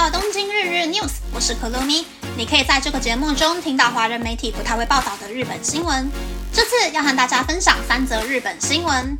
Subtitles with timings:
[0.00, 2.06] 到东京日日 news，我是可露咪。
[2.34, 6.10] 你可以在这个节目中听到华人媒体不太会报道的日本新闻。
[6.50, 9.18] 这次要和大家分享三则日本新闻。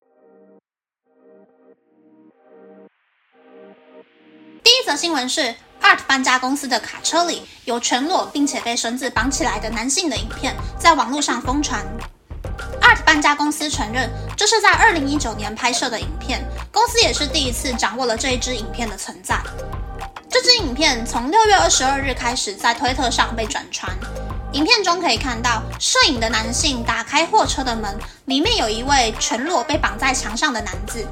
[4.64, 11.85] 第一则新闻是 Art 搬家公司的卡车里有全裸并且被绳子绑起来的男性的影片，在网络上疯传。
[12.81, 16.42] Art 搬家公司承认，这是在2019年拍摄的影片，
[16.73, 19.38] 公司也是第一次掌握了这一支影片的存在。
[20.30, 23.92] 这支影片从6月22日开始在推特上被转传。
[24.52, 31.04] 影片中可以看到，摄影的男性打开货车的门，里面有一位全裸被绑在墙上的男子。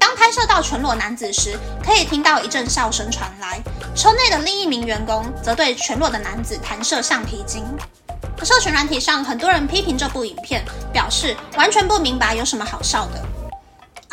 [0.00, 3.60] 当拍摄到全裸男子时，可以听到一阵笑声传来。
[3.94, 7.64] 车内的另一名员工则对全裸的男子弹射橡皮筋。
[8.42, 13.24] 社群软体上，很多人批评这部影片，表示完全不明白有什么好笑的。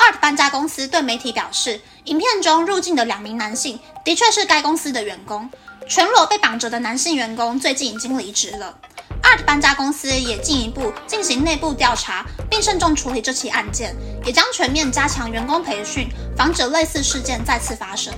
[0.03, 5.49] Art 搬家公司对媒体表示，影片中入境的两名男性的确是该公司的员工。
[5.87, 8.77] 全裸被绑着的男性员工最近已经离职了。
[9.21, 13.95] Art 搬家公司也进一步进行内部调查，并慎重处理这起案件，
[14.26, 18.13] 也将全面加强员工培训，防止类似事件再次发生。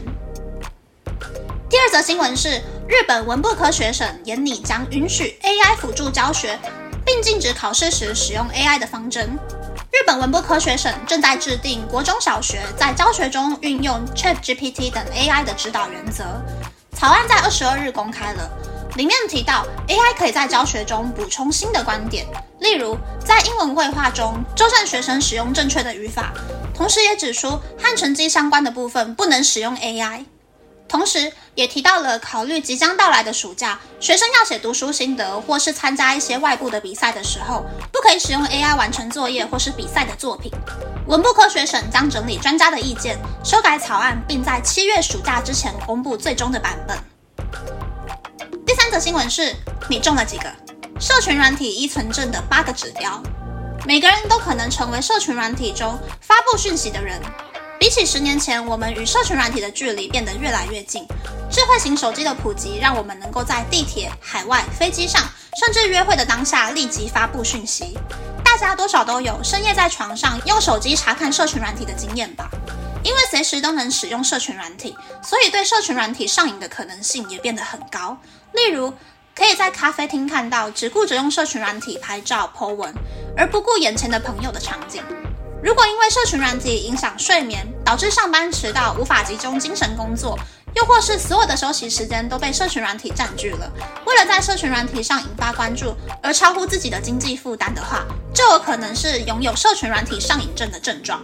[1.69, 6.59] 第二则新闻是，日本文部科学省研拟将允许 AI 辅助教学，
[7.05, 9.37] 并禁止考试时使用 AI 的方针。
[9.95, 16.25] 日本文部科学省正在制定国中小学在教学中运用 ChatGPT 等 AI 的指导原则。
[16.91, 18.49] 草案在二十二日公开了，
[18.97, 22.25] 里面提到 AI 可以在教学中补充新的观点，
[22.59, 26.33] 例如在英文绘画中纠正学生使用正确的语法，
[26.73, 30.25] 同时也指出和成绩相关的部分不能使用 AI。
[30.87, 40.51] 同时，也提到了考虑即将到来的暑假，学生要写读书心得或是参加一些外部的比赛的时候，不可以使用 AI 完成作业或是比赛的作品。
[41.07, 46.97] 文部科学省将整理专家的意见，修改草案，并在七月暑假之前公布最终的版本。
[48.65, 49.55] 第三则新闻是：
[49.89, 50.51] 你中了几个
[50.99, 53.21] 社群软体依存症的八个指标？
[53.85, 57.19] 每个人都可能成为社群软体中发布讯息的人。
[57.85, 61.05] 比起十年前，我们与社群软体的距离变得越来越近。
[61.51, 65.21] 智慧型手机的普及，让我们能够在地铁、海外、飞机上，
[65.59, 67.95] 甚至约会的当下立即发布讯息。
[68.43, 72.49] 大家多少都有深夜在床上用手机查看社群软体的经验吧？
[73.03, 78.17] 因为随时都能使用社群软体，所以对社群软体上瘾的可能性也变得很高。
[78.53, 78.91] 例如，
[79.35, 82.91] 可以在咖啡厅看到只顾着用社群软体拍照、po 文，
[83.37, 85.03] 而不顾眼前的朋友的场景。
[85.65, 90.37] 如果因为社群软体影响睡眠，导致上班迟到、无法集中精神工作，
[90.75, 93.67] 又或是所有的休息时间都被社群软体占据了，
[94.05, 101.19] 为了在社群软体上引发关注而超乎自己的经济负担的话，就有可能是拥有社群软体上瘾症的症状。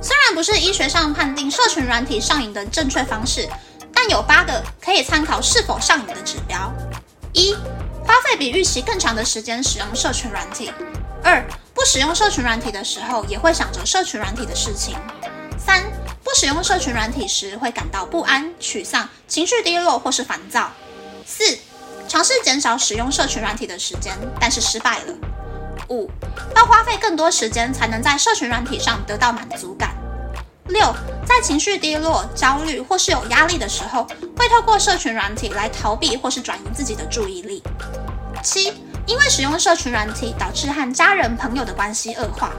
[0.00, 3.46] 虽然不是医学上判定社群软体上瘾的正确方式，
[3.92, 6.72] 但有八个可以参考是否上瘾的指标：
[7.34, 7.52] 一、
[8.06, 10.72] 花费比预期更长的时间使用社群软体；
[11.22, 11.44] 二、
[11.82, 14.94] 不使用社群软体的时候，也会想着社群软体的事情。
[15.58, 15.82] 三、
[16.22, 20.70] 不使用社群软体时，会感到不安、沮丧、情绪低落或是烦躁。
[21.26, 21.42] 四、
[22.06, 25.14] 尝试减少使用社群软体的时间，但是失败了。
[25.88, 26.08] 五、
[26.54, 29.90] 要花费更多时间才能在社群软体上得到满足感。
[30.68, 30.94] 六、
[31.26, 34.04] 在情绪低落、焦虑或是有压力的时候，
[34.36, 37.60] 会透过社群软体来逃避或是转移自己的注意力。
[38.40, 38.72] 七。
[39.06, 42.52] 因为使用社群软体导致和家人朋友的关系恶化。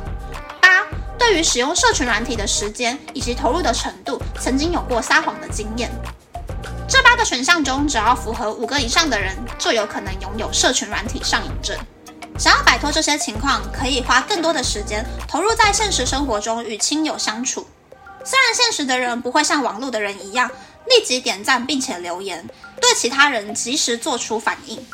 [0.62, 0.86] 八，
[1.18, 5.92] 对于使用社群软体的时间以及投入的程度，曾经有过撒谎的经验。
[6.88, 11.78] 这八个选项中，只要符合五个以上的人，就有可能拥有社群软体上瘾症。
[12.38, 17.68] 想要摆脱这些情况，可以花更多的时间投入在现实生活中与亲友相处。
[18.26, 20.50] 虽然现实的人不会像网络的人一样
[20.88, 22.48] 立即点赞并且留言，
[22.82, 24.86] 对其他人及时做出反应。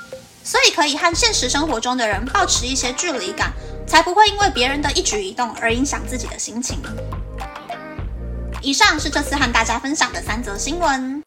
[0.49, 3.53] 所以可以和现实生活中的人保持一些距离感，
[3.85, 6.79] 才不会因为别人的一举一动而影响自己的心情。
[8.59, 11.22] 以上是这次和大家分享的三则新闻。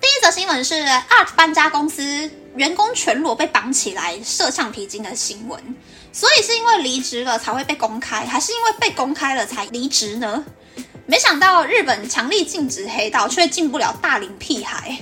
[0.00, 5.62] 第一则新闻是 Art 搬家公司员工全裸被绑起来射橡皮筋的新闻。
[6.10, 10.44] 所以是因为离职了才会被公开，还是因为被公开了才离职呢？
[11.06, 14.98] 没想到日本强力禁止黑道，却进不了大龄屁孩。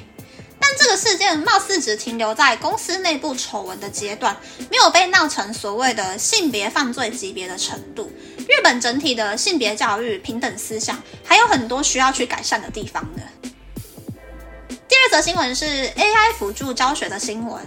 [0.58, 4.36] 但这个事件貌似只停留在公司内部丑闻的阶段，
[4.70, 8.12] 没有被闹成所谓的性别犯罪级别的程度。
[8.48, 13.22] 日本整体的性别教育、平等思想还有很多需要去改善的地方呢。
[14.68, 17.62] 第二则新闻是 AI 辅助教学的新闻，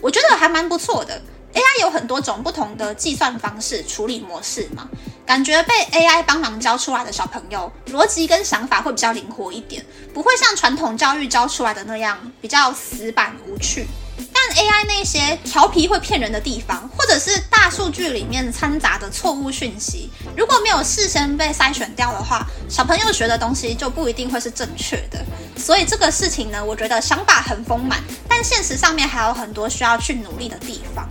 [0.00, 1.20] 我觉得还蛮不错的。
[1.52, 4.88] AI 有很多种不同的计算方式、处理模式嘛。
[5.24, 13.86] 感觉被 AI 帮忙教出来的小朋友，逻辑跟想法会比较灵活一点，不会像传统教育教出来的那样比较死板无趣。
[14.34, 25.24] 但 AI 那些调皮会骗人的地方，或者是大数据里面掺杂的错误讯息，如果没有事先被筛选掉的话，小朋友学的东西就不一定会是正确的。
[25.56, 31.08] 所以这个事情呢，我觉得想法很丰满，但现实上面还有很多需要去努力的地方。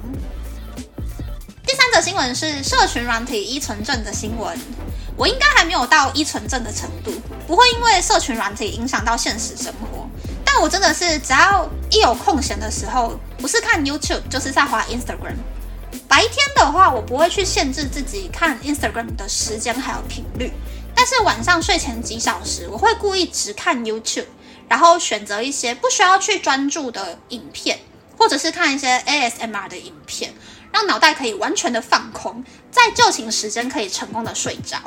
[2.02, 4.58] 新闻是社群软体依存症的新闻。
[5.16, 7.14] 我应该还没有到依存症的程度，
[7.46, 10.10] 不会因为社群软体影响到现实生活。
[10.44, 15.36] 但我真的是只要一有空闲的时候，不是看 YouTube 就是在滑 Instagram。
[16.08, 20.52] 白天的话，我不会去限制自己看 Instagram 的时间还有频率，
[20.96, 24.26] 但是晚上睡前几小时，我会故意只看 YouTube，
[24.68, 27.80] 然后选择一些不需要去专注的影片，
[28.18, 30.34] 或者是看一些 ASMR 的影片。
[30.72, 34.78] 让脑袋可以完全的放空，在就寝时间可以成功的睡着。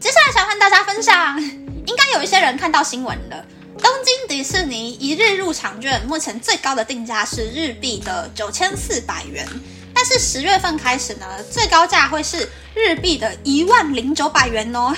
[0.00, 3.44] 接下来想和大家分享，应该有一些人看到新闻了。
[3.80, 9.46] 东京迪士尼一日入场券目前最高的定价是日币的九千四百元，
[9.94, 14.94] 但是十月份开始呢，最高价会是日币的一万零九百元哦。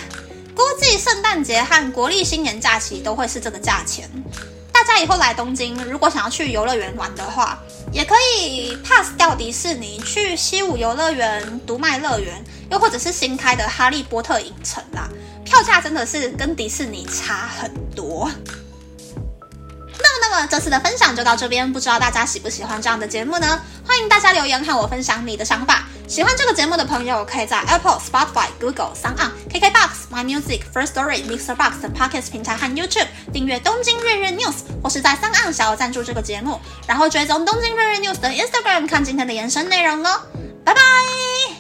[0.60, 4.10] 估计圣诞节和国历新年假期都会是这个价钱。
[4.70, 7.58] 大家以后来东京，如果想要去游乐园玩的话，
[7.90, 15.08] 也可以 pass 掉迪士尼，去西武游乐园、独卖乐园，又或者是新开的哈利波特影城啦。
[15.46, 18.30] 票价真的是跟迪士尼差很多。
[20.22, 23.60] 那么这次的分享就到这边，不知道大家喜不喜欢这样的节目呢？
[23.86, 25.88] 欢迎大家留言和我分享你的想法。
[26.10, 35.30] 喜欢这个节目的朋友，可以在 Apple、Spotify、Google、s o n KKBox、My Music、First Story、Mixer Box 等 Podcast 平台和 YouTube 订阅东京日日 News，或是在 s o
[35.32, 40.20] n 小额赞助这个节目，然后追踪东京日日 News 的 Instagram 看今天的延伸内容哦。
[40.64, 41.59] 拜拜。